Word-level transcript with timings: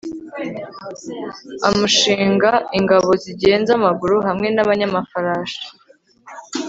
amushinga 1.67 2.51
ingabo 2.77 3.09
zigenza 3.23 3.71
amaguru 3.79 4.15
hamwe 4.27 4.47
n'abanyamafarasi 4.55 5.63